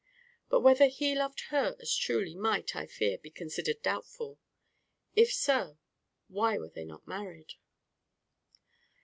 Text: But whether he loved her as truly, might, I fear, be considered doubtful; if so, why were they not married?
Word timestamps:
But 0.49 0.61
whether 0.61 0.87
he 0.87 1.13
loved 1.13 1.41
her 1.51 1.77
as 1.79 1.95
truly, 1.95 2.33
might, 2.33 2.75
I 2.75 2.87
fear, 2.87 3.19
be 3.19 3.29
considered 3.29 3.83
doubtful; 3.83 4.39
if 5.15 5.31
so, 5.31 5.77
why 6.27 6.57
were 6.57 6.69
they 6.69 6.85
not 6.85 7.07
married? 7.07 7.53